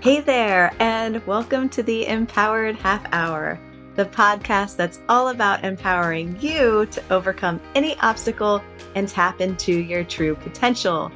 [0.00, 3.58] Hey there, and welcome to the Empowered Half Hour,
[3.96, 8.62] the podcast that's all about empowering you to overcome any obstacle
[8.94, 11.10] and tap into your true potential.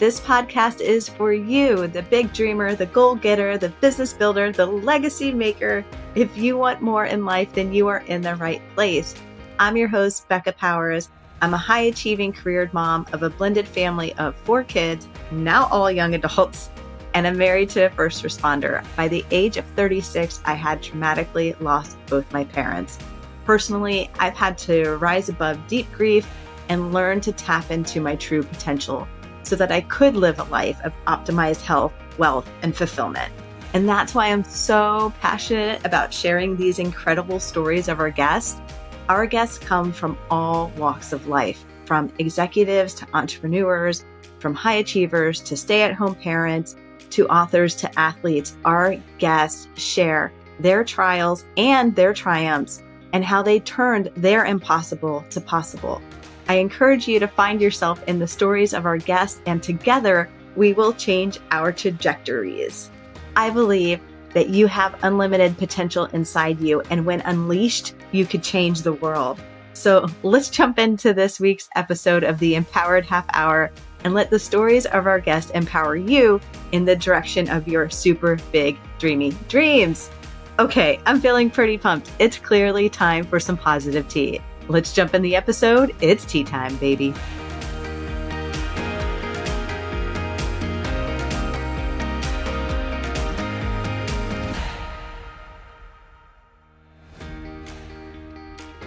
[0.00, 4.66] This podcast is for you, the big dreamer, the goal getter, the business builder, the
[4.66, 5.84] legacy maker.
[6.16, 9.14] If you want more in life, then you are in the right place.
[9.60, 11.08] I'm your host, Becca Powers.
[11.40, 15.88] I'm a high achieving careered mom of a blended family of four kids, now all
[15.88, 16.70] young adults
[17.14, 18.84] and I'm married to a first responder.
[18.96, 22.98] By the age of 36, I had traumatically lost both my parents.
[23.44, 26.28] Personally, I've had to rise above deep grief
[26.68, 29.06] and learn to tap into my true potential
[29.42, 33.32] so that I could live a life of optimized health, wealth, and fulfillment.
[33.74, 38.60] And that's why I'm so passionate about sharing these incredible stories of our guests.
[39.08, 44.04] Our guests come from all walks of life, from executives to entrepreneurs,
[44.38, 46.76] from high achievers to stay at home parents
[47.14, 53.60] to authors to athletes, our guests share their trials and their triumphs and how they
[53.60, 56.02] turned their impossible to possible.
[56.48, 60.72] I encourage you to find yourself in the stories of our guests, and together we
[60.72, 62.90] will change our trajectories.
[63.36, 64.00] I believe
[64.34, 69.40] that you have unlimited potential inside you, and when unleashed, you could change the world.
[69.72, 73.70] So let's jump into this week's episode of the Empowered Half Hour
[74.04, 76.40] and let the stories of our guests empower you
[76.72, 80.10] in the direction of your super big, dreamy dreams.
[80.58, 82.12] Okay, I'm feeling pretty pumped.
[82.18, 84.40] It's clearly time for some positive tea.
[84.68, 85.94] Let's jump in the episode.
[86.00, 87.12] It's tea time, baby.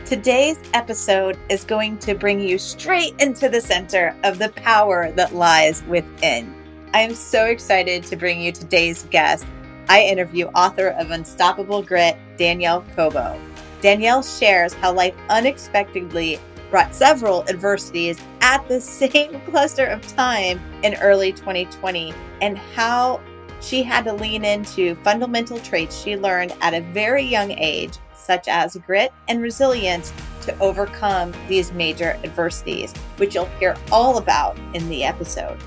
[0.08, 5.36] Today's episode is going to bring you straight into the center of the power that
[5.36, 6.56] lies within.
[6.94, 9.46] I am so excited to bring you today's guest.
[9.90, 13.38] I interview author of Unstoppable Grit, Danielle Cobo.
[13.82, 16.40] Danielle shares how life unexpectedly
[16.72, 23.20] brought several adversities at the same cluster of time in early 2020 and how
[23.60, 28.48] she had to lean into fundamental traits she learned at a very young age such
[28.50, 34.88] as grit and resilience to overcome these major adversities, which you'll hear all about in
[34.90, 35.58] the episode.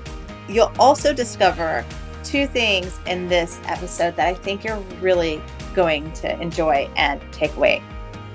[0.47, 1.83] You'll also discover
[2.23, 5.41] two things in this episode that I think you're really
[5.73, 7.81] going to enjoy and take away.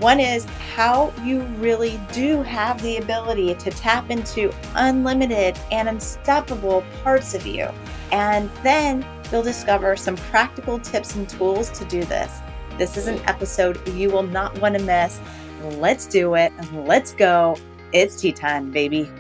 [0.01, 0.45] One is
[0.75, 7.47] how you really do have the ability to tap into unlimited and unstoppable parts of
[7.47, 7.71] you.
[8.13, 12.41] And then you'll discover some practical tips and tools to do this.
[12.79, 15.19] This is an episode you will not want to miss.
[15.63, 16.53] Let's do it.
[16.75, 17.57] Let's go.
[17.95, 19.11] It's tea time, baby.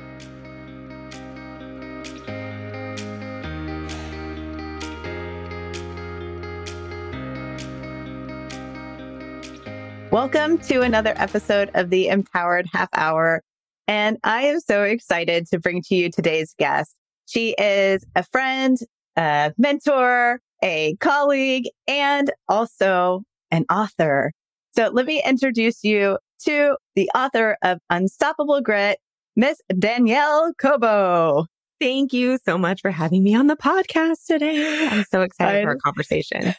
[10.10, 13.42] Welcome to another episode of the Empowered Half Hour.
[13.88, 16.94] And I am so excited to bring to you today's guest.
[17.24, 18.76] She is a friend,
[19.16, 24.32] a mentor, a colleague, and also an author.
[24.74, 28.98] So let me introduce you to the author of Unstoppable Grit,
[29.36, 31.46] Miss Danielle Cobo.
[31.80, 34.88] Thank you so much for having me on the podcast today.
[34.88, 36.54] I'm so excited for our conversation.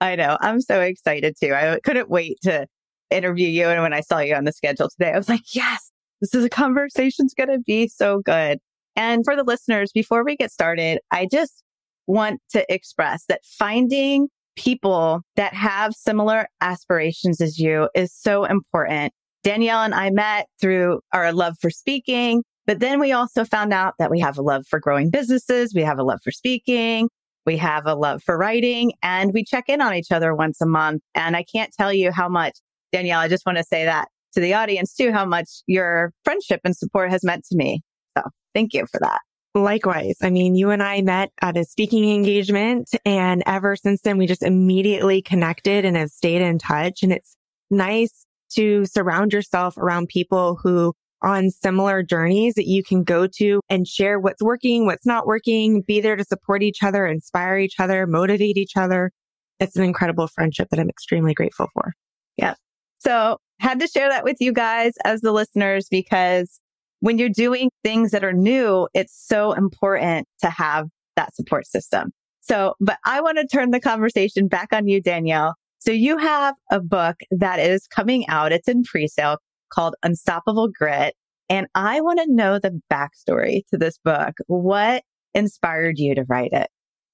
[0.00, 0.36] I know.
[0.40, 1.54] I'm so excited too.
[1.54, 2.66] I couldn't wait to
[3.10, 3.68] interview you.
[3.68, 6.44] And when I saw you on the schedule today, I was like, yes, this is
[6.44, 8.58] a conversation's going to be so good.
[8.96, 11.62] And for the listeners, before we get started, I just
[12.06, 19.12] want to express that finding people that have similar aspirations as you is so important.
[19.44, 23.94] Danielle and I met through our love for speaking, but then we also found out
[23.98, 25.72] that we have a love for growing businesses.
[25.74, 27.08] We have a love for speaking.
[27.44, 30.66] We have a love for writing and we check in on each other once a
[30.66, 31.02] month.
[31.14, 32.58] And I can't tell you how much,
[32.92, 36.60] Danielle, I just want to say that to the audience too, how much your friendship
[36.64, 37.82] and support has meant to me.
[38.18, 39.20] So thank you for that.
[39.56, 40.16] Likewise.
[40.22, 44.26] I mean, you and I met at a speaking engagement and ever since then we
[44.26, 47.02] just immediately connected and have stayed in touch.
[47.02, 47.34] And it's
[47.70, 50.92] nice to surround yourself around people who
[51.22, 55.80] on similar journeys that you can go to and share what's working, what's not working,
[55.80, 59.10] be there to support each other, inspire each other, motivate each other.
[59.58, 61.94] It's an incredible friendship that I'm extremely grateful for.
[62.36, 62.56] Yeah.
[62.98, 66.60] So had to share that with you guys as the listeners because
[67.00, 72.10] when you're doing things that are new, it's so important to have that support system.
[72.40, 75.54] So, but I want to turn the conversation back on you, Danielle.
[75.78, 78.52] So you have a book that is coming out.
[78.52, 79.38] It's in pre-sale
[79.70, 81.14] called Unstoppable Grit.
[81.48, 84.34] And I want to know the backstory to this book.
[84.46, 85.02] What
[85.34, 86.68] inspired you to write it?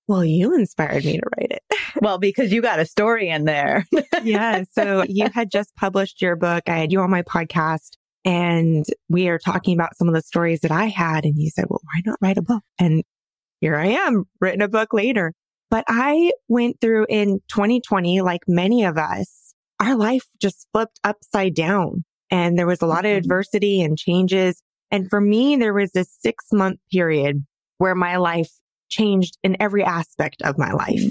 [0.09, 1.63] Well, you inspired me to write it.
[2.03, 3.87] well, because you got a story in there.
[4.23, 4.65] yeah.
[4.73, 6.65] So you had just published your book.
[6.67, 10.61] I had you on my podcast and we are talking about some of the stories
[10.61, 11.25] that I had.
[11.25, 12.63] And you said, well, why not write a book?
[12.79, 13.03] And
[13.61, 15.33] here I am, written a book later.
[15.71, 21.55] But I went through in 2020, like many of us, our life just flipped upside
[21.55, 23.19] down and there was a lot of mm-hmm.
[23.19, 24.61] adversity and changes.
[24.91, 27.45] And for me, there was this six month period
[27.77, 28.51] where my life
[28.89, 30.99] changed in every aspect of my life.
[30.99, 31.11] Mm-hmm.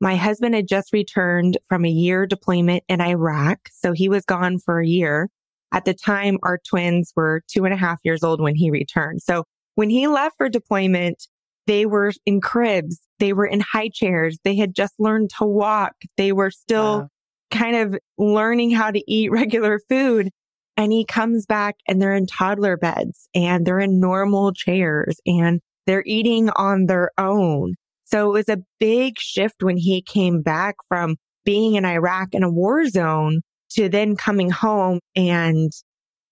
[0.00, 3.68] My husband had just returned from a year deployment in Iraq.
[3.72, 5.28] So he was gone for a year.
[5.72, 9.22] At the time, our twins were two and a half years old when he returned.
[9.22, 9.44] So
[9.76, 11.26] when he left for deployment,
[11.66, 13.00] they were in cribs.
[13.18, 14.38] They were in high chairs.
[14.42, 15.92] They had just learned to walk.
[16.16, 17.08] They were still wow.
[17.50, 20.30] kind of learning how to eat regular food.
[20.76, 25.60] And he comes back and they're in toddler beds and they're in normal chairs and
[25.86, 27.74] they're eating on their own.
[28.04, 32.42] So it was a big shift when he came back from being in Iraq in
[32.42, 35.72] a war zone to then coming home and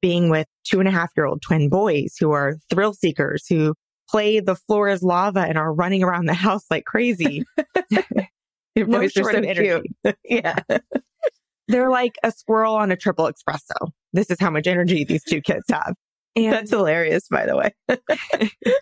[0.01, 3.75] being with two and a half year old twin boys who are thrill seekers who
[4.09, 7.45] play the floor is lava and are running around the house like crazy.
[8.75, 9.87] Your no boys are so cute.
[10.25, 10.59] yeah.
[11.67, 13.91] They're like a squirrel on a triple espresso.
[14.13, 15.95] This is how much energy these two kids have.
[16.37, 17.75] And That's hilarious, by the way.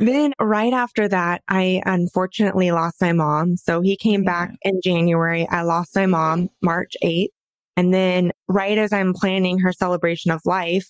[0.00, 3.58] Then right after that, I unfortunately lost my mom.
[3.58, 4.30] So he came yeah.
[4.30, 5.46] back in January.
[5.46, 7.28] I lost my mom March 8th.
[7.80, 10.86] And then right as I'm planning her celebration of life,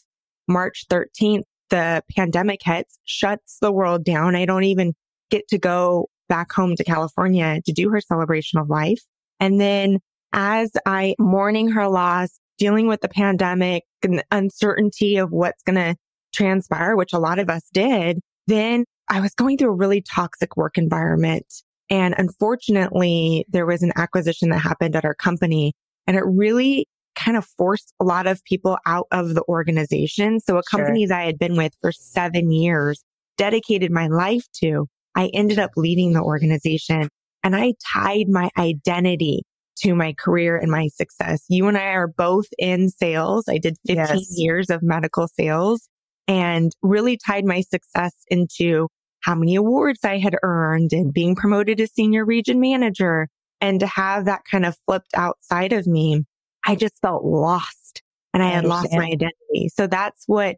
[0.48, 4.34] March 13th, the pandemic hits, shuts the world down.
[4.34, 4.94] I don't even
[5.30, 8.98] get to go back home to California to do her celebration of life.
[9.38, 10.00] And then
[10.32, 15.76] as I mourning her loss, dealing with the pandemic and the uncertainty of what's going
[15.76, 15.94] to
[16.34, 20.56] transpire, which a lot of us did, then I was going through a really toxic
[20.56, 21.46] work environment.
[21.88, 25.72] And unfortunately, there was an acquisition that happened at our company
[26.06, 30.40] and it really kind of forced a lot of people out of the organization.
[30.40, 31.08] So a company sure.
[31.08, 33.02] that I had been with for seven years,
[33.36, 37.08] dedicated my life to, I ended up leading the organization
[37.42, 39.42] and I tied my identity
[39.78, 41.44] to my career and my success.
[41.48, 43.44] You and I are both in sales.
[43.48, 44.26] I did 15 yes.
[44.36, 45.88] years of medical sales
[46.28, 48.88] and really tied my success into
[49.20, 53.28] how many awards I had earned and being promoted to senior region manager.
[53.60, 56.24] And to have that kind of flipped outside of me,
[56.66, 58.02] I just felt lost
[58.32, 59.68] and I, I had lost my identity.
[59.74, 60.56] So that's what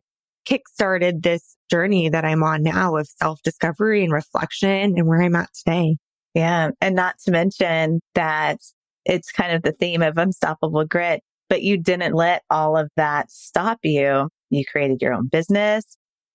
[0.49, 5.37] kickstarted this journey that I'm on now of self discovery and reflection and where I'm
[5.37, 5.97] at today.
[6.35, 6.71] Yeah.
[6.81, 8.59] And not to mention that
[9.05, 13.31] it's kind of the theme of unstoppable grit, but you didn't let all of that
[13.31, 14.29] stop you.
[14.51, 15.85] You created your own business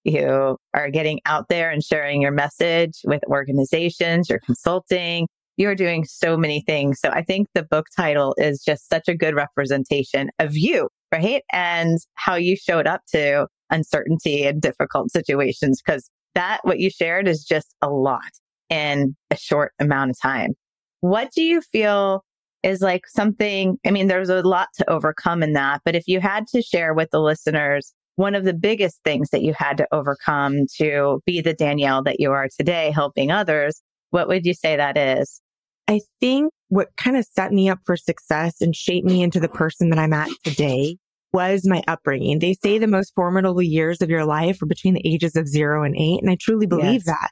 [0.08, 5.28] you are getting out there and sharing your message with organizations, you're consulting,
[5.58, 7.00] you're doing so many things.
[7.00, 11.44] So I think the book title is just such a good representation of you, right?
[11.52, 15.82] And how you showed up to uncertainty and difficult situations.
[15.86, 18.22] Cause that, what you shared is just a lot
[18.70, 20.54] in a short amount of time.
[21.02, 22.24] What do you feel
[22.64, 23.78] is like something?
[23.86, 26.94] I mean, there's a lot to overcome in that, but if you had to share
[26.94, 31.40] with the listeners one of the biggest things that you had to overcome to be
[31.40, 35.42] the Danielle that you are today, helping others, what would you say that is?
[35.88, 39.50] I think what kind of set me up for success and shaped me into the
[39.50, 40.98] person that I'm at today
[41.34, 42.40] was my upbringing.
[42.40, 45.84] They say the most formidable years of your life are between the ages of zero
[45.84, 46.22] and eight.
[46.22, 47.06] And I truly believe yes.
[47.06, 47.32] that.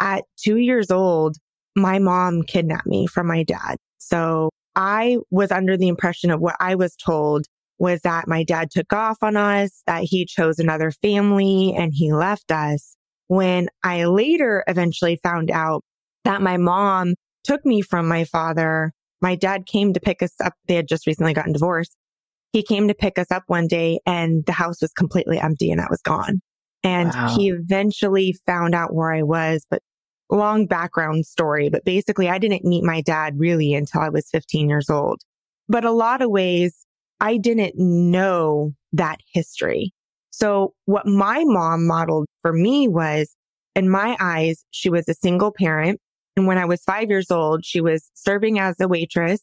[0.00, 1.36] At two years old,
[1.76, 3.76] my mom kidnapped me from my dad.
[3.98, 7.46] So I was under the impression of what I was told
[7.78, 12.12] was that my dad took off on us, that he chose another family and he
[12.12, 12.96] left us.
[13.28, 15.82] When I later eventually found out
[16.24, 20.54] that my mom took me from my father, my dad came to pick us up.
[20.66, 21.96] They had just recently gotten divorced.
[22.52, 25.80] He came to pick us up one day and the house was completely empty and
[25.80, 26.40] I was gone.
[26.82, 27.34] And wow.
[27.34, 29.82] he eventually found out where I was, but
[30.30, 31.68] long background story.
[31.68, 35.22] But basically, I didn't meet my dad really until I was 15 years old.
[35.68, 36.84] But a lot of ways,
[37.20, 39.92] I didn't know that history.
[40.30, 43.34] So what my mom modeled for me was
[43.74, 46.00] in my eyes, she was a single parent.
[46.36, 49.40] And when I was five years old, she was serving as a waitress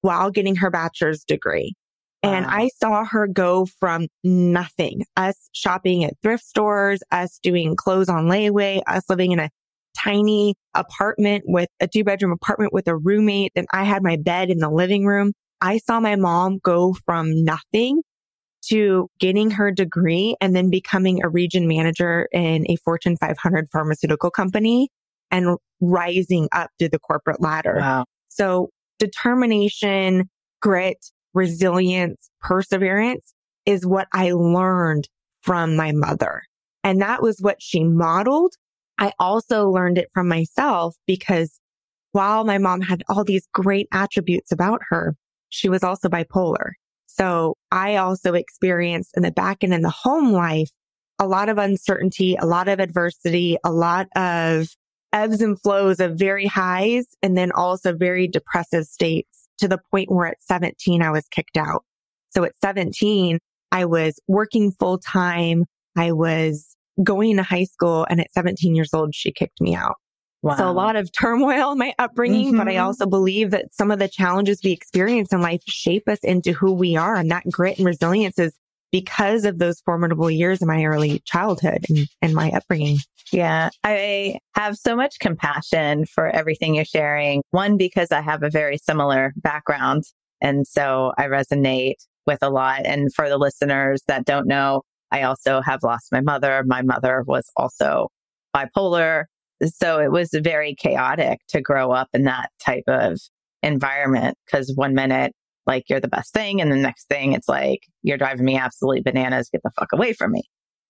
[0.00, 1.74] while getting her bachelor's degree.
[2.22, 2.32] Wow.
[2.32, 8.08] And I saw her go from nothing, us shopping at thrift stores, us doing clothes
[8.08, 9.50] on layaway, us living in a
[9.98, 13.52] tiny apartment with a two bedroom apartment with a roommate.
[13.56, 15.32] And I had my bed in the living room.
[15.60, 18.02] I saw my mom go from nothing
[18.66, 24.30] to getting her degree and then becoming a region manager in a Fortune 500 pharmaceutical
[24.30, 24.90] company
[25.30, 27.76] and rising up to the corporate ladder.
[27.78, 28.04] Wow.
[28.28, 30.28] So determination,
[30.60, 30.98] grit,
[31.34, 33.34] resilience, perseverance
[33.66, 35.08] is what I learned
[35.42, 36.42] from my mother.
[36.84, 38.54] And that was what she modeled.
[38.98, 41.58] I also learned it from myself because
[42.12, 45.14] while my mom had all these great attributes about her,
[45.48, 46.72] she was also bipolar.
[47.06, 50.70] So I also experienced in the back end in the home life,
[51.18, 54.68] a lot of uncertainty, a lot of adversity, a lot of
[55.12, 60.10] ebbs and flows of very highs and then also very depressive states to the point
[60.10, 61.84] where at 17, I was kicked out.
[62.30, 63.38] So at 17,
[63.72, 65.64] I was working full time.
[65.96, 69.96] I was going to high school and at 17 years old, she kicked me out.
[70.42, 70.56] Wow.
[70.56, 72.58] So a lot of turmoil in my upbringing, mm-hmm.
[72.58, 72.86] but I mm-hmm.
[72.86, 76.72] also believe that some of the challenges we experience in life shape us into who
[76.72, 77.14] we are.
[77.14, 78.54] And that grit and resilience is
[78.92, 82.98] because of those formidable years in my early childhood and, and my upbringing.
[83.32, 87.42] Yeah, I have so much compassion for everything you're sharing.
[87.50, 90.04] One, because I have a very similar background.
[90.40, 91.94] And so I resonate
[92.26, 92.84] with a lot.
[92.84, 94.82] And for the listeners that don't know,
[95.12, 96.64] I also have lost my mother.
[96.66, 98.08] My mother was also
[98.54, 99.24] bipolar.
[99.64, 103.18] So it was very chaotic to grow up in that type of
[103.62, 105.32] environment because one minute
[105.70, 106.60] like you're the best thing.
[106.60, 109.48] And the next thing it's like, you're driving me absolutely bananas.
[109.50, 110.42] Get the fuck away from me.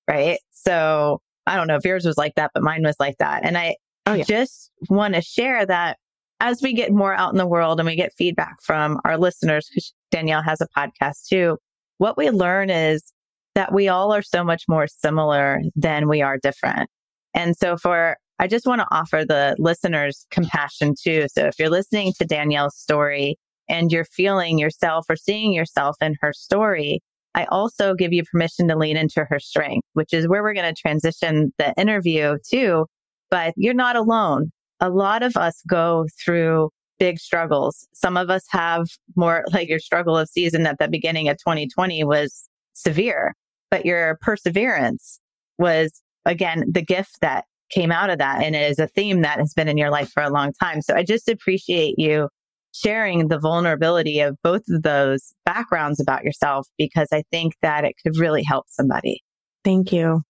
[0.08, 0.38] Right.
[0.52, 3.44] So I don't know if yours was like that, but mine was like that.
[3.44, 4.24] And I oh, yeah.
[4.24, 5.98] just want to share that
[6.40, 9.68] as we get more out in the world and we get feedback from our listeners,
[9.68, 11.58] because Danielle has a podcast too,
[11.98, 13.12] what we learn is
[13.54, 16.88] that we all are so much more similar than we are different.
[17.34, 21.26] And so for, I just want to offer the listeners compassion too.
[21.30, 23.36] So if you're listening to Danielle's story
[23.70, 27.00] and you're feeling yourself or seeing yourself in her story,
[27.34, 30.74] I also give you permission to lean into her strength, which is where we're going
[30.74, 32.86] to transition the interview to.
[33.30, 34.50] But you're not alone.
[34.80, 37.86] A lot of us go through big struggles.
[37.94, 38.86] Some of us have
[39.16, 43.34] more like your struggle of season at the beginning of 2020 was severe,
[43.70, 45.20] but your perseverance
[45.58, 48.42] was again the gift that came out of that.
[48.42, 50.82] And it is a theme that has been in your life for a long time.
[50.82, 52.28] So I just appreciate you
[52.72, 57.94] sharing the vulnerability of both of those backgrounds about yourself because I think that it
[58.02, 59.22] could really help somebody.
[59.64, 60.22] Thank you.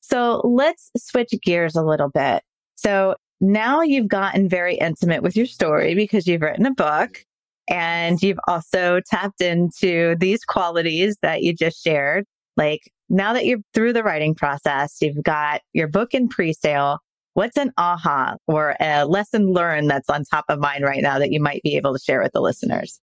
[0.00, 2.42] So let's switch gears a little bit.
[2.76, 7.24] So now you've gotten very intimate with your story because you've written a book
[7.68, 12.26] and you've also tapped into these qualities that you just shared.
[12.56, 16.98] Like now that you're through the writing process, you've got your book in pre-sale.
[17.40, 21.32] What's an aha or a lesson learned that's on top of mind right now that
[21.32, 23.00] you might be able to share with the listeners?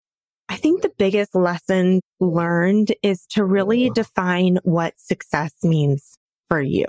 [0.50, 6.18] I think the biggest lesson learned is to really define what success means
[6.50, 6.84] for you.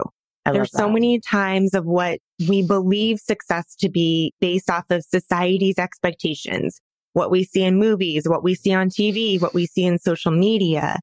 [0.45, 5.79] There's so many times of what we believe success to be based off of society's
[5.79, 6.81] expectations,
[7.13, 10.33] what we see in movies, what we see on TV, what we see in social
[10.33, 10.99] media.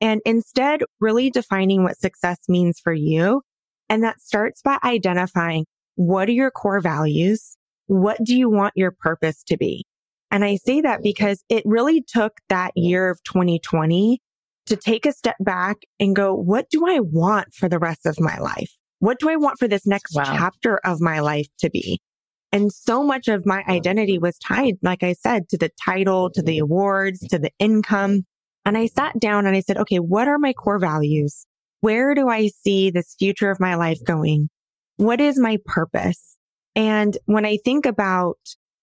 [0.00, 3.42] And instead, really defining what success means for you
[3.88, 5.64] and that starts by identifying
[5.96, 7.56] what are your core values?
[7.86, 9.84] What do you want your purpose to be?
[10.30, 14.20] And I say that because it really took that year of 2020
[14.66, 18.20] to take a step back and go, what do I want for the rest of
[18.20, 18.72] my life?
[18.98, 20.24] What do I want for this next wow.
[20.24, 22.00] chapter of my life to be?
[22.52, 26.42] And so much of my identity was tied, like I said, to the title, to
[26.42, 28.24] the awards, to the income.
[28.64, 31.46] And I sat down and I said, okay, what are my core values?
[31.80, 34.48] Where do I see this future of my life going?
[34.96, 36.36] What is my purpose?
[36.74, 38.38] And when I think about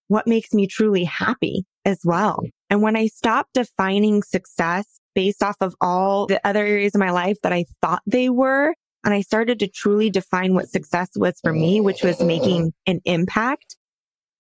[0.08, 2.40] what makes me truly happy as well,
[2.70, 7.12] and when I stop defining success based off of all the other areas of my
[7.12, 11.40] life that I thought they were, and I started to truly define what success was
[11.44, 13.76] for me, which was making an impact.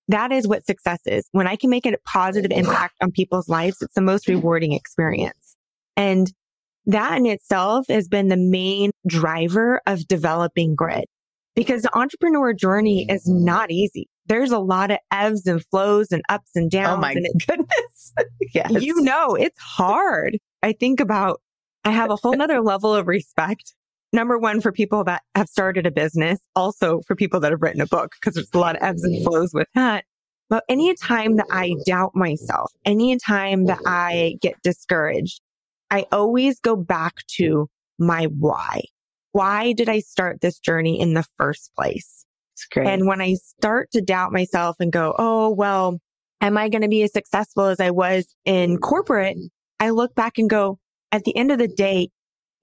[0.07, 1.27] That is what success is.
[1.31, 5.55] When I can make a positive impact on people's lives, it's the most rewarding experience.
[5.95, 6.31] And
[6.85, 11.09] that in itself has been the main driver of developing grit
[11.55, 13.15] because the entrepreneur journey mm.
[13.15, 14.09] is not easy.
[14.25, 16.97] There's a lot of ebbs and flows and ups and oh downs.
[16.97, 18.13] Oh my and it, goodness.
[18.53, 18.81] yes.
[18.81, 20.37] You know, it's hard.
[20.61, 21.41] I think about,
[21.83, 23.75] I have a whole nother level of respect.
[24.13, 27.81] Number one, for people that have started a business, also for people that have written
[27.81, 29.23] a book, because there's a lot of ebbs and mm.
[29.23, 30.05] flows with that.
[30.49, 35.41] But anytime that I doubt myself, anytime that I get discouraged,
[35.89, 37.67] I always go back to
[37.97, 38.81] my why.
[39.33, 42.25] Why did I start this journey in the first place?
[42.87, 45.99] And when I start to doubt myself and go, Oh, well,
[46.39, 49.37] am I going to be as successful as I was in corporate?
[49.79, 50.79] I look back and go,
[51.11, 52.09] at the end of the day,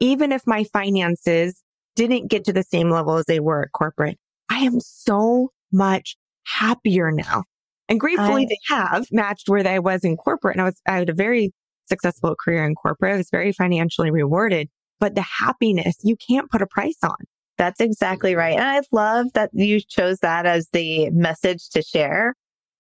[0.00, 1.62] even if my finances
[1.96, 6.16] didn't get to the same level as they were at corporate, I am so much
[6.44, 7.44] happier now.
[7.88, 10.54] And gratefully I, they have matched where I was in corporate.
[10.54, 11.52] And I was, I had a very
[11.88, 13.14] successful career in corporate.
[13.14, 14.68] I was very financially rewarded,
[15.00, 17.16] but the happiness you can't put a price on.
[17.58, 18.56] That's exactly right.
[18.56, 22.34] And I love that you chose that as the message to share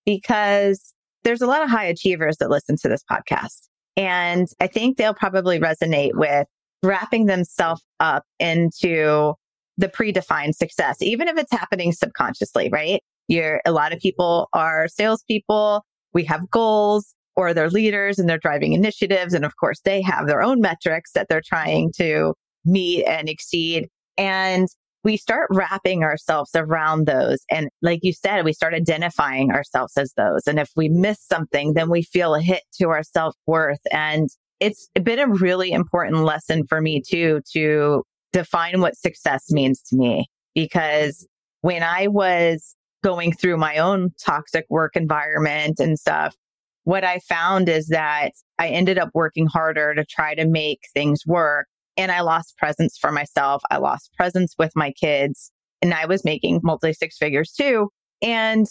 [0.06, 3.68] because there's a lot of high achievers that listen to this podcast.
[3.96, 6.46] And I think they'll probably resonate with
[6.82, 9.34] wrapping themselves up into
[9.76, 13.02] the predefined success, even if it's happening subconsciously, right?
[13.28, 15.84] You're a lot of people are salespeople.
[16.14, 19.32] We have goals or they're leaders and they're driving initiatives.
[19.32, 22.34] And of course, they have their own metrics that they're trying to
[22.66, 23.88] meet and exceed.
[24.18, 24.68] And
[25.04, 27.38] we start wrapping ourselves around those.
[27.50, 30.42] And like you said, we start identifying ourselves as those.
[30.46, 33.80] And if we miss something, then we feel a hit to our self worth.
[33.90, 34.28] And
[34.60, 38.04] it's been a really important lesson for me too, to
[38.34, 40.26] define what success means to me.
[40.54, 41.26] Because
[41.62, 46.36] when I was going through my own toxic work environment and stuff,
[46.84, 51.22] what I found is that I ended up working harder to try to make things
[51.26, 51.66] work.
[51.96, 53.62] And I lost presence for myself.
[53.70, 57.90] I lost presence with my kids and I was making multi six figures too.
[58.22, 58.66] And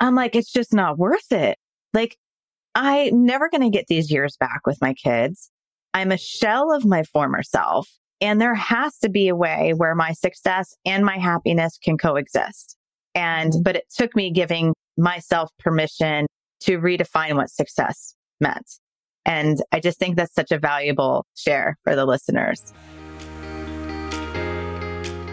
[0.00, 1.58] I'm like, it's just not worth it.
[1.94, 2.16] Like,
[2.74, 5.50] I'm never going to get these years back with my kids.
[5.94, 7.88] I'm a shell of my former self.
[8.20, 12.76] And there has to be a way where my success and my happiness can coexist.
[13.14, 13.62] And, mm-hmm.
[13.62, 16.26] but it took me giving myself permission
[16.60, 18.66] to redefine what success meant.
[19.24, 22.72] And I just think that's such a valuable share for the listeners.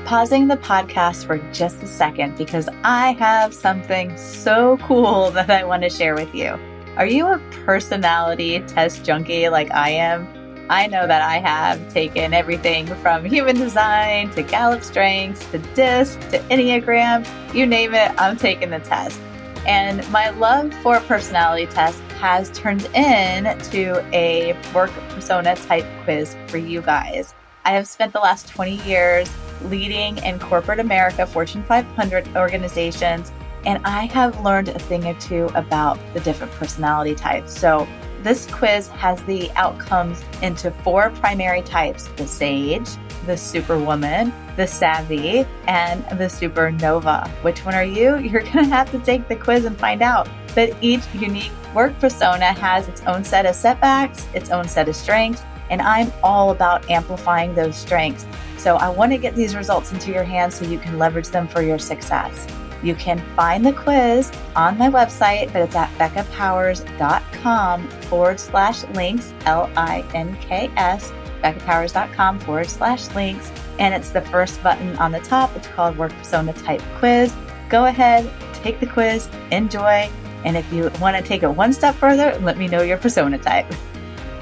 [0.06, 5.64] Pausing the podcast for just a second because I have something so cool that I
[5.64, 6.60] want to share with you.
[6.98, 10.28] Are you a personality test junkie like I am?
[10.70, 16.20] I know that I have taken everything from human design to Gallup strengths to DISC
[16.32, 17.28] to Enneagram.
[17.54, 19.20] You name it, I'm taking the test.
[19.66, 26.58] And my love for personality tests has turned into a work persona type quiz for
[26.58, 27.34] you guys.
[27.66, 29.32] I have spent the last 20 years
[29.64, 33.32] leading in corporate America, Fortune 500 organizations,
[33.66, 37.58] and I have learned a thing or two about the different personality types.
[37.58, 37.88] So,
[38.24, 42.90] this quiz has the outcomes into four primary types the sage,
[43.26, 47.28] the superwoman, the savvy, and the supernova.
[47.44, 48.18] Which one are you?
[48.20, 50.30] You're going to have to take the quiz and find out.
[50.56, 54.96] But each unique work persona has its own set of setbacks, its own set of
[54.96, 58.26] strengths, and I'm all about amplifying those strengths.
[58.58, 61.48] So I want to get these results into your hands so you can leverage them
[61.48, 62.48] for your success.
[62.84, 69.34] You can find the quiz on my website, but it's at beccapowers.com forward slash links,
[69.46, 73.52] L I N K S, beccapowers.com forward slash links.
[73.80, 75.56] And it's the first button on the top.
[75.56, 77.34] It's called Work Persona Type Quiz.
[77.70, 80.12] Go ahead, take the quiz, enjoy.
[80.44, 83.38] And if you want to take it one step further, let me know your persona
[83.38, 83.66] type.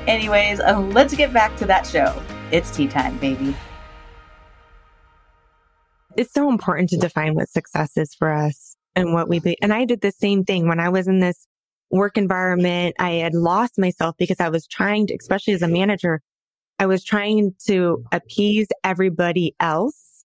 [0.07, 2.19] Anyways, uh, let's get back to that show.
[2.51, 3.55] It's tea time, baby
[6.21, 9.57] it's so important to define what success is for us and what we be.
[9.61, 11.47] And I did the same thing when I was in this
[11.89, 12.95] work environment.
[12.99, 16.21] I had lost myself because I was trying to, especially as a manager,
[16.79, 20.23] I was trying to appease everybody else.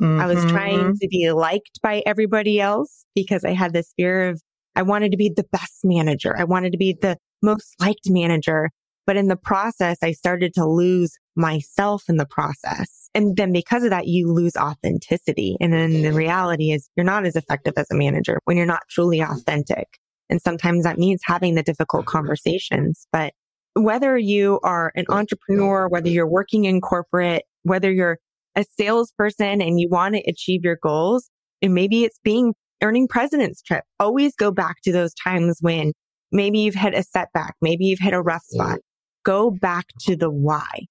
[0.00, 0.20] Mm-hmm.
[0.20, 0.96] I was trying mm-hmm.
[1.00, 4.40] to be liked by everybody else because I had this fear of
[4.74, 6.34] I wanted to be the best manager.
[6.38, 8.70] I wanted to be the most liked manager.
[9.06, 13.01] But in the process, I started to lose myself in the process.
[13.14, 15.56] And then because of that, you lose authenticity.
[15.60, 16.14] And then the mm.
[16.14, 19.30] reality is you're not as effective as a manager when you're not truly mm.
[19.30, 19.98] authentic.
[20.30, 22.16] And sometimes that means having the difficult mm-hmm.
[22.16, 23.06] conversations.
[23.12, 23.34] But
[23.74, 28.18] whether you are an entrepreneur, whether you're working in corporate, whether you're
[28.56, 31.28] a salesperson and you want to achieve your goals,
[31.60, 35.92] and maybe it's being earning president's trip, always go back to those times when
[36.32, 38.54] maybe you've hit a setback, maybe you've hit a rough mm.
[38.54, 38.78] spot
[39.24, 40.86] go back to the why.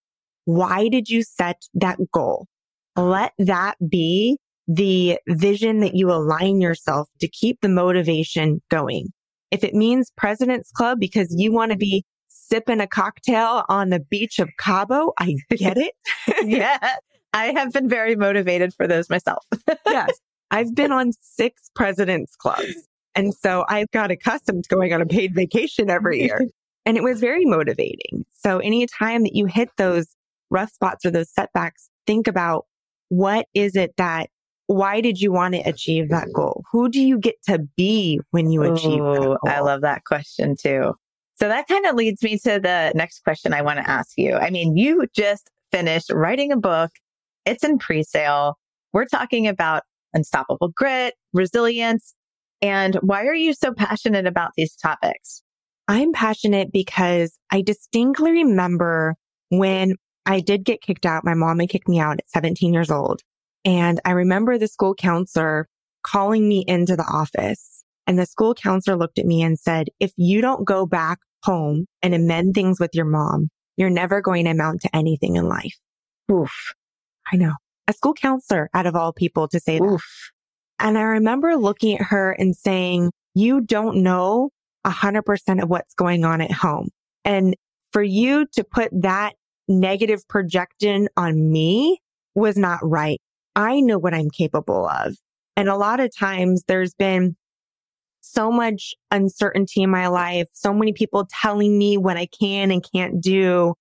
[0.52, 2.46] Why did you set that goal?
[2.98, 4.38] Let that be
[4.68, 9.08] the vision that you align yourself to keep the motivation going.
[9.50, 14.02] If it means President's Club because you want to be sipping a cocktail on the
[14.02, 15.94] beach of Cabo, I get it.
[16.44, 16.96] yeah.
[17.34, 19.46] I have been very motivated for those myself.
[19.86, 20.12] yes.
[20.52, 22.88] I've been on six President's Clubs.
[23.16, 26.46] And so I've got accustomed to going on a paid vacation every year.
[26.86, 28.26] And it was very motivating.
[28.34, 30.08] So anytime that you hit those
[30.52, 32.66] rough spots or those setbacks, think about
[33.10, 34.30] what is it that,
[34.68, 36.64] why did you want to achieve that goal?
[36.72, 39.38] Who do you get to be when you achieve Ooh?
[39.46, 40.94] I love that question too.
[41.36, 44.36] So that kind of leads me to the next question I want to ask you.
[44.36, 46.92] I mean, you just finished writing a book.
[47.46, 48.58] It's in pre-sale.
[48.94, 49.84] We're talking about
[50.14, 52.14] unstoppable grit, resilience.
[52.62, 55.42] And why are you so passionate about these topics?
[55.88, 59.16] I'm passionate because I distinctly remember
[59.50, 61.26] when I did get kicked out.
[61.26, 63.22] My mom had kicked me out at 17 years old.
[63.66, 65.68] And I remember the school counselor
[66.04, 70.12] calling me into the office and the school counselor looked at me and said, if
[70.18, 74.52] you don't go back home and amend things with your mom, you're never going to
[74.52, 75.78] amount to anything in life.
[76.32, 76.74] Oof.
[77.32, 77.54] I know.
[77.88, 80.02] A school counselor out of all people to say Oof.
[80.80, 80.88] that.
[80.88, 84.50] And I remember looking at her and saying, you don't know
[84.84, 86.90] a hundred percent of what's going on at home.
[87.24, 87.56] And
[87.94, 89.36] for you to put that
[89.72, 92.00] negative projection on me
[92.36, 93.20] was not right.
[93.56, 95.16] I know what I'm capable of.
[95.58, 97.36] And a lot of times there's been
[98.22, 102.86] so much uncertainty in my life, so many people telling me what I can and
[102.94, 103.74] can't do.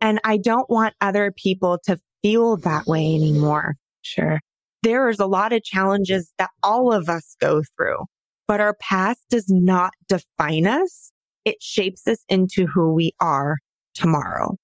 [0.00, 3.76] And I don't want other people to feel that way anymore.
[4.02, 4.40] Sure.
[4.82, 8.04] There is a lot of challenges that all of us go through,
[8.46, 11.12] but our past does not define us.
[11.44, 13.58] It shapes us into who we are
[13.94, 14.56] tomorrow.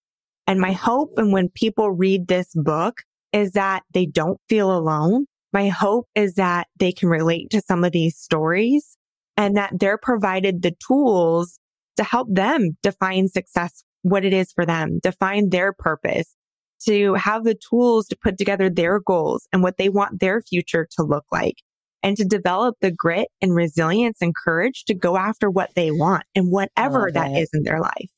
[0.47, 3.03] And my hope and when people read this book
[3.33, 5.27] is that they don't feel alone.
[5.53, 8.97] My hope is that they can relate to some of these stories
[9.37, 11.59] and that they're provided the tools
[11.97, 16.35] to help them define success, what it is for them, define their purpose,
[16.87, 20.87] to have the tools to put together their goals and what they want their future
[20.97, 21.57] to look like
[22.03, 26.25] and to develop the grit and resilience and courage to go after what they want
[26.35, 28.11] and whatever that is in their life.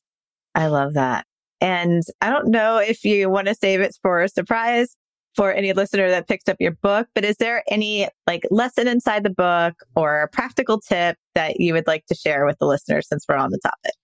[0.55, 1.27] I love that.
[1.65, 4.99] And I don't know if you want to save it for a surprise
[5.35, 9.23] for any listener that picks up your book, but is there any like lesson inside
[9.23, 13.09] the book or a practical tip that you would like to share with the listeners
[13.09, 13.95] since we're on the topic?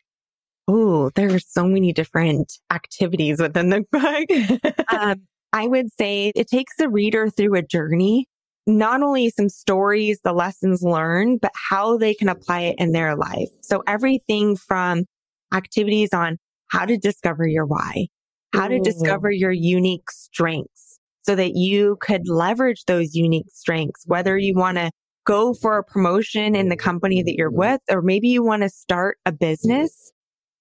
[0.69, 4.75] Oh, there are so many different activities within the book.
[4.89, 5.21] um,
[5.53, 8.27] I would say it takes the reader through a journey,
[8.67, 13.17] not only some stories, the lessons learned, but how they can apply it in their
[13.17, 13.51] life.
[13.61, 15.05] So everything from
[15.53, 16.39] activities on
[16.71, 18.07] how to discover your why,
[18.55, 18.71] how Ooh.
[18.71, 18.85] to mm.
[18.85, 24.79] discover your unique strengths, so that you could leverage those unique strengths, whether you want
[24.79, 24.91] to
[25.27, 28.69] go for a promotion in the company that you're with, or maybe you want to
[28.69, 30.11] start a business.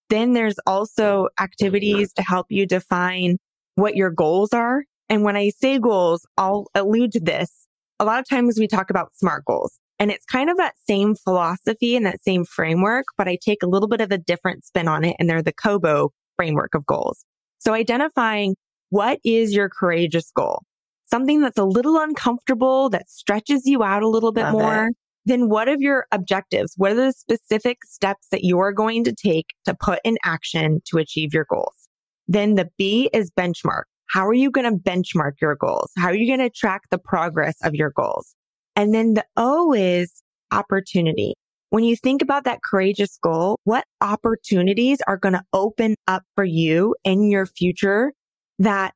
[0.10, 3.38] Then there's also activities to help you define
[3.76, 4.84] what your goals are.
[5.08, 7.67] And when I say goals, I'll allude to this.
[8.00, 11.16] A lot of times we talk about SMART goals and it's kind of that same
[11.16, 14.88] philosophy and that same framework, but I take a little bit of a different spin
[14.88, 17.26] on it and they're the Cobo framework of goals.
[17.60, 18.56] So identifying
[18.90, 20.64] what is your courageous goal?
[21.06, 24.88] Something that's a little uncomfortable, that stretches you out a little bit Love more.
[24.88, 24.96] It.
[25.26, 26.74] Then what are your objectives?
[26.78, 30.98] What are the specific steps that you're going to take to put in action to
[30.98, 31.90] achieve your goals?
[32.28, 33.84] Then the B is benchmark.
[34.08, 35.92] How are you going to benchmark your goals?
[35.98, 38.34] How are you going to track the progress of your goals?
[38.80, 41.34] And then the O is opportunity.
[41.70, 46.46] When you think about that courageous goal, what opportunities are going to open up for
[46.46, 48.13] you in your future
[48.58, 48.94] that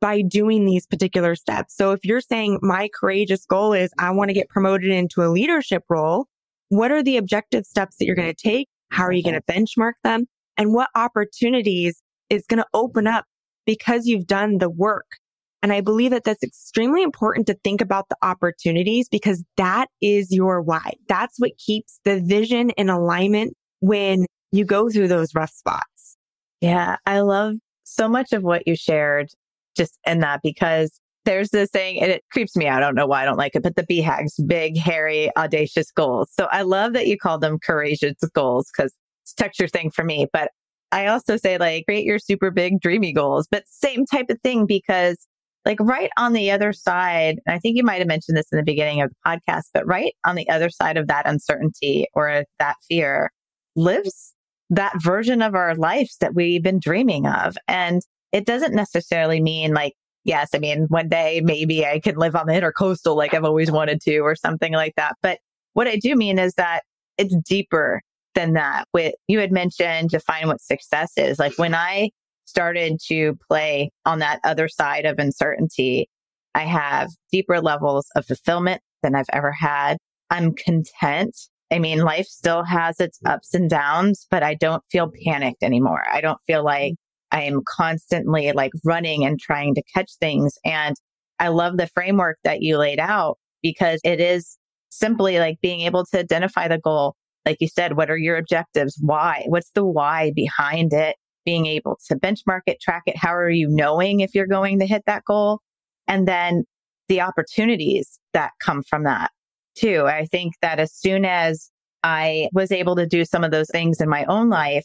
[0.00, 1.76] by doing these particular steps.
[1.76, 5.28] So if you're saying my courageous goal is I want to get promoted into a
[5.28, 6.28] leadership role,
[6.70, 8.68] what are the objective steps that you're going to take?
[8.90, 9.64] How are you going to mm-hmm.
[9.64, 10.24] benchmark them?
[10.56, 13.26] And what opportunities is going to open up
[13.66, 15.18] because you've done the work?
[15.66, 20.30] And I believe that that's extremely important to think about the opportunities because that is
[20.30, 20.92] your why.
[21.08, 26.16] That's what keeps the vision in alignment when you go through those rough spots.
[26.60, 26.98] Yeah.
[27.04, 29.30] I love so much of what you shared
[29.76, 32.84] just in that because there's this saying and it creeps me out.
[32.84, 36.30] I don't know why I don't like it, but the BHAGs, big, hairy, audacious goals.
[36.30, 40.28] So I love that you call them courageous goals because it's texture thing for me.
[40.32, 40.52] But
[40.92, 44.64] I also say like create your super big dreamy goals, but same type of thing
[44.64, 45.26] because
[45.66, 48.64] like right on the other side, I think you might have mentioned this in the
[48.64, 52.76] beginning of the podcast, but right on the other side of that uncertainty or that
[52.88, 53.30] fear
[53.74, 54.32] lives
[54.70, 57.56] that version of our lives that we've been dreaming of.
[57.68, 58.02] And
[58.32, 59.92] it doesn't necessarily mean like,
[60.24, 63.70] yes, I mean, one day maybe I can live on the intercoastal like I've always
[63.70, 65.14] wanted to or something like that.
[65.22, 65.38] But
[65.74, 66.82] what I do mean is that
[67.18, 68.00] it's deeper
[68.34, 68.86] than that.
[68.92, 71.38] With you had mentioned define what success is.
[71.38, 72.10] Like when I
[72.46, 76.08] started to play on that other side of uncertainty,
[76.54, 79.98] I have deeper levels of fulfillment than I've ever had.
[80.30, 81.36] I'm content
[81.70, 86.04] I mean, life still has its ups and downs, but I don't feel panicked anymore.
[86.10, 86.94] I don't feel like
[87.32, 90.56] I am constantly like running and trying to catch things.
[90.64, 90.94] And
[91.40, 94.56] I love the framework that you laid out because it is
[94.90, 97.16] simply like being able to identify the goal.
[97.44, 98.96] Like you said, what are your objectives?
[99.00, 99.44] Why?
[99.46, 101.16] What's the why behind it?
[101.46, 103.16] Being able to benchmark it, track it.
[103.16, 105.60] How are you knowing if you're going to hit that goal?
[106.06, 106.64] And then
[107.08, 109.30] the opportunities that come from that
[109.76, 110.04] too.
[110.06, 111.70] I think that as soon as
[112.02, 114.84] I was able to do some of those things in my own life,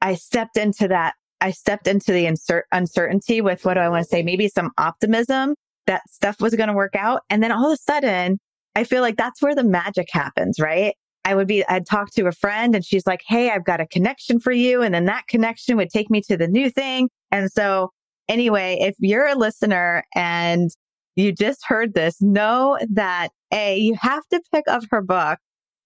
[0.00, 1.14] I stepped into that.
[1.40, 4.22] I stepped into the insert uncertainty with what do I want to say?
[4.22, 5.54] Maybe some optimism
[5.86, 7.22] that stuff was going to work out.
[7.30, 8.38] And then all of a sudden,
[8.74, 10.94] I feel like that's where the magic happens, right?
[11.24, 13.86] I would be, I'd talk to a friend and she's like, Hey, I've got a
[13.86, 14.82] connection for you.
[14.82, 17.08] And then that connection would take me to the new thing.
[17.30, 17.90] And so
[18.28, 20.70] anyway, if you're a listener and
[21.16, 25.38] you just heard this, know that A, you have to pick up her book.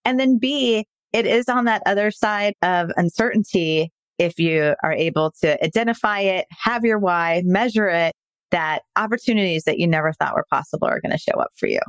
[0.05, 3.91] And then B, it is on that other side of uncertainty.
[4.19, 8.15] If you are able to identify it, have your why, measure it,
[8.51, 11.81] that opportunities that you never thought were possible are going to show up for you.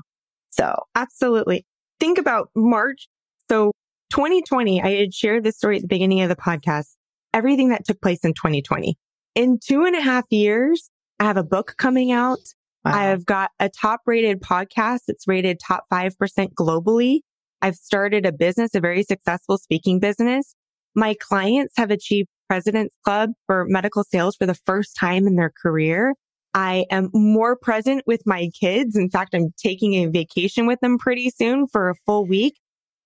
[0.50, 1.66] So absolutely.
[2.00, 3.08] Think about March.
[3.50, 3.72] So
[4.12, 6.96] 2020, I had shared this story at the beginning of the podcast,
[7.34, 8.98] everything that took place in 2020.
[9.36, 12.40] In two and a half years, I have a book coming out.
[12.84, 12.92] Wow.
[12.94, 15.02] I've got a top rated podcast.
[15.08, 16.14] It's rated top 5%
[16.54, 17.22] globally.
[17.62, 20.56] I've started a business, a very successful speaking business.
[20.96, 25.52] My clients have achieved President's Club for medical sales for the first time in their
[25.62, 26.14] career.
[26.54, 28.96] I am more present with my kids.
[28.96, 32.56] In fact, I'm taking a vacation with them pretty soon for a full week.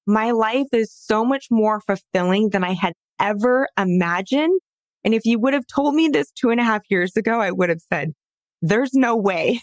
[0.09, 4.59] My life is so much more fulfilling than I had ever imagined.
[5.03, 7.51] And if you would have told me this two and a half years ago, I
[7.51, 8.13] would have said,
[8.63, 9.61] there's no way.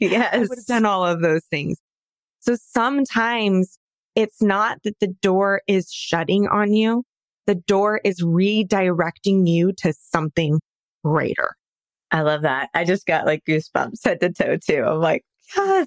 [0.00, 0.34] yes.
[0.34, 1.78] I would have done all of those things.
[2.40, 3.78] So sometimes
[4.16, 7.04] it's not that the door is shutting on you.
[7.46, 10.58] The door is redirecting you to something
[11.04, 11.52] greater.
[12.10, 12.68] I love that.
[12.74, 14.82] I just got like goosebumps head to toe too.
[14.84, 15.22] I'm like,
[15.56, 15.86] yes.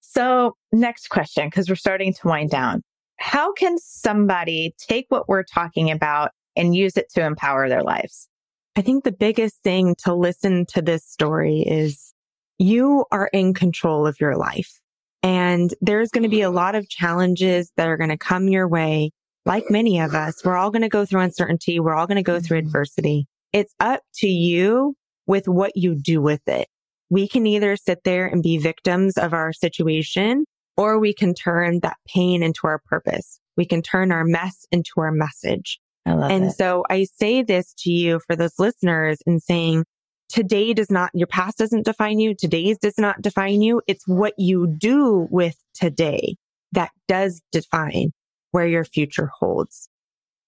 [0.00, 2.82] So next question, because we're starting to wind down.
[3.20, 8.28] How can somebody take what we're talking about and use it to empower their lives?
[8.76, 12.14] I think the biggest thing to listen to this story is
[12.58, 14.80] you are in control of your life
[15.22, 18.66] and there's going to be a lot of challenges that are going to come your
[18.66, 19.10] way.
[19.44, 21.78] Like many of us, we're all going to go through uncertainty.
[21.78, 22.68] We're all going to go through mm-hmm.
[22.68, 23.26] adversity.
[23.52, 24.94] It's up to you
[25.26, 26.68] with what you do with it.
[27.10, 30.44] We can either sit there and be victims of our situation,
[30.80, 33.40] or we can turn that pain into our purpose.
[33.56, 35.80] We can turn our mess into our message.
[36.06, 36.52] and it.
[36.52, 39.84] so I say this to you for those listeners and saying,
[40.28, 42.34] today does not, your past doesn't define you.
[42.34, 43.82] Today's does not define you.
[43.86, 46.36] It's what you do with today
[46.72, 48.12] that does define
[48.52, 49.88] where your future holds.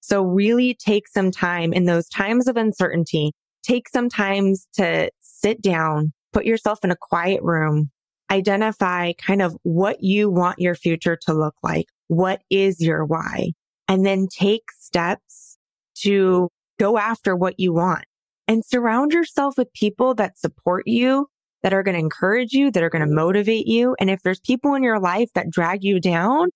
[0.01, 5.63] So really take some time in those times of uncertainty take some times to sit
[5.63, 7.91] down, put yourself in a quiet room,
[8.33, 11.87] identify kind of what you want your future to look like.
[12.09, 13.53] What is your why?
[13.89, 15.59] And then take steps
[15.97, 16.49] to
[16.81, 18.05] go after what you want
[18.49, 21.29] and surround yourself with people that support you,
[21.63, 23.95] that are going to encourage you, that are going to motivate you.
[24.01, 26.49] And if there's people in your life that drag you down,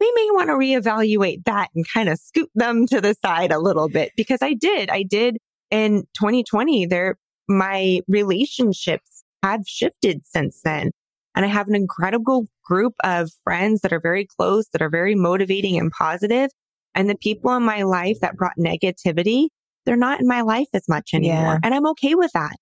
[0.00, 3.58] we may want to reevaluate that and kind of scoot them to the side a
[3.58, 4.90] little bit because I did.
[4.90, 5.38] I did
[5.70, 7.16] in 2020, there,
[7.48, 10.90] my relationships have shifted since then.
[11.38, 15.14] And I have an incredible group of friends that are very close, that are very
[15.14, 16.50] motivating and positive.
[16.96, 19.46] And the people in my life that brought negativity,
[19.86, 21.36] they're not in my life as much anymore.
[21.36, 21.58] Yeah.
[21.62, 22.56] And I'm okay with that.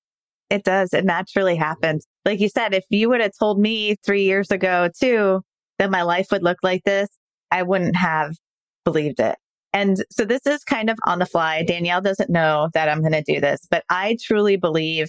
[0.51, 0.93] It does.
[0.93, 2.07] It naturally happens.
[2.27, 5.41] Like you said, if you would have told me three years ago too
[5.79, 7.09] that my life would look like this,
[7.51, 8.35] I wouldn't have
[8.85, 9.37] believed it.
[9.73, 11.63] And so this is kind of on the fly.
[11.63, 15.09] Danielle doesn't know that I'm going to do this, but I truly believe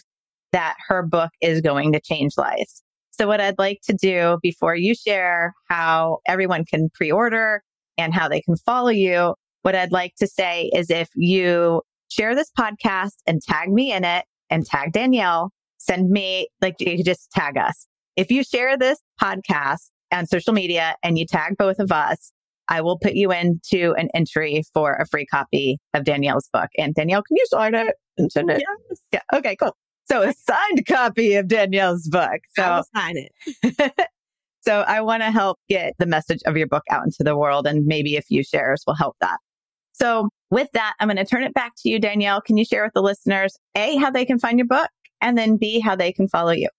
[0.54, 2.82] that her book is going to change lives.
[3.18, 7.64] So what I'd like to do before you share how everyone can pre-order
[7.98, 12.36] and how they can follow you, what I'd like to say is if you share
[12.36, 17.32] this podcast and tag me in it and tag Danielle, send me, like you just
[17.32, 17.88] tag us.
[18.16, 22.32] If you share this podcast on social media and you tag both of us,
[22.68, 26.70] I will put you into an entry for a free copy of Danielle's book.
[26.78, 28.62] And Danielle, can you sign it and send it?
[28.62, 29.00] Yes.
[29.12, 29.22] Yeah.
[29.34, 29.76] Okay, cool.
[30.10, 32.40] So a signed copy of Danielle's book.
[32.56, 33.94] So I'll sign it.
[34.62, 37.68] so I want to help get the message of your book out into the world
[37.68, 39.38] and maybe a few shares will help that.
[39.94, 42.42] So with that, I'm going to turn it back to you, Danielle.
[42.42, 44.90] Can you share with the listeners, A, how they can find your book
[45.22, 46.70] and then B, how they can follow you?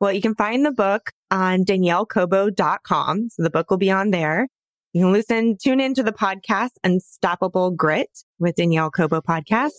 [0.00, 3.28] Well, you can find the book on daniellecobo.com.
[3.30, 4.48] So the book will be on there.
[4.92, 9.72] You can listen, tune into the podcast, Unstoppable Grit with Danielle Cobo podcast.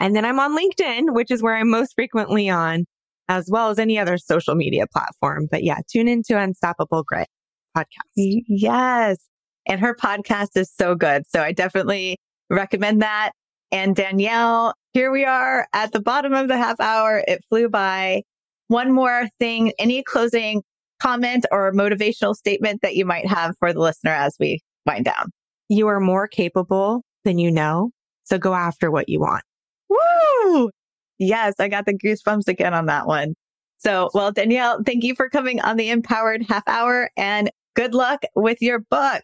[0.00, 2.86] And then I'm on LinkedIn, which is where I'm most frequently on,
[3.28, 5.46] as well as any other social media platform.
[5.50, 7.28] But yeah, tune into Unstoppable Grit
[7.76, 7.84] podcast.
[8.16, 9.18] Yes.
[9.66, 11.24] And her podcast is so good.
[11.28, 12.16] So I definitely
[12.48, 13.32] recommend that.
[13.70, 17.22] And Danielle, here we are at the bottom of the half hour.
[17.28, 18.22] It flew by.
[18.68, 20.62] One more thing, any closing
[21.00, 25.30] comment or motivational statement that you might have for the listener as we wind down.
[25.68, 27.90] You are more capable than you know.
[28.24, 29.42] So go after what you want.
[29.90, 30.70] Woo!
[31.18, 33.34] Yes, I got the goosebumps again on that one.
[33.78, 38.22] So, well, Danielle, thank you for coming on the Empowered Half Hour and good luck
[38.34, 39.22] with your book.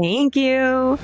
[0.00, 0.98] Thank you.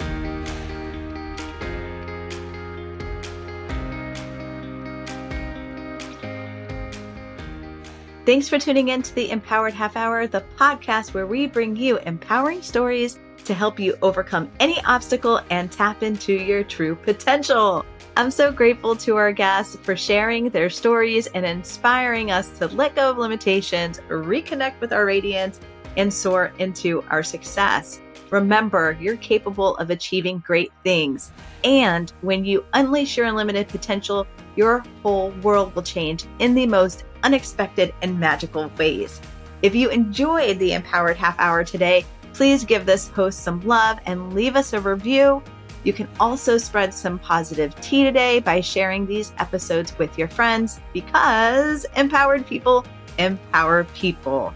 [8.24, 11.98] Thanks for tuning in to the Empowered Half Hour, the podcast where we bring you
[11.98, 17.84] empowering stories to help you overcome any obstacle and tap into your true potential.
[18.14, 22.94] I'm so grateful to our guests for sharing their stories and inspiring us to let
[22.94, 25.60] go of limitations, reconnect with our radiance,
[25.96, 28.02] and soar into our success.
[28.28, 31.32] Remember, you're capable of achieving great things.
[31.64, 37.04] And when you unleash your unlimited potential, your whole world will change in the most
[37.22, 39.22] unexpected and magical ways.
[39.62, 44.34] If you enjoyed the Empowered Half Hour today, please give this post some love and
[44.34, 45.42] leave us a review.
[45.84, 50.80] You can also spread some positive tea today by sharing these episodes with your friends
[50.92, 52.84] because empowered people
[53.18, 54.54] empower people.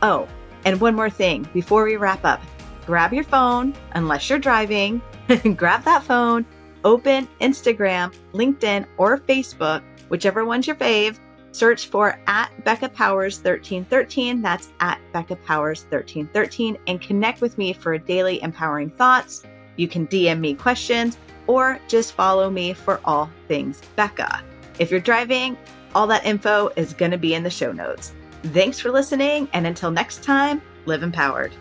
[0.00, 0.26] Oh,
[0.64, 2.40] and one more thing before we wrap up
[2.84, 5.00] grab your phone, unless you're driving,
[5.56, 6.44] grab that phone,
[6.82, 11.16] open Instagram, LinkedIn, or Facebook, whichever one's your fave
[11.52, 14.40] Search for at Becca Powers 1313.
[14.40, 19.42] That's at Becca Powers 1313 and connect with me for daily empowering thoughts.
[19.76, 24.42] You can DM me questions or just follow me for all things Becca.
[24.78, 25.56] If you're driving,
[25.94, 28.14] all that info is going to be in the show notes.
[28.44, 31.52] Thanks for listening, and until next time, live empowered.